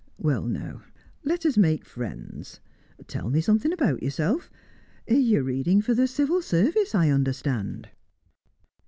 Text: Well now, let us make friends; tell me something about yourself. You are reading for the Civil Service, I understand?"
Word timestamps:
Well 0.17 0.47
now, 0.47 0.81
let 1.23 1.45
us 1.45 1.57
make 1.57 1.85
friends; 1.85 2.59
tell 3.05 3.29
me 3.29 3.39
something 3.39 3.71
about 3.71 4.01
yourself. 4.01 4.49
You 5.07 5.41
are 5.41 5.43
reading 5.43 5.79
for 5.79 5.93
the 5.93 6.07
Civil 6.07 6.41
Service, 6.41 6.95
I 6.95 7.09
understand?" 7.11 7.87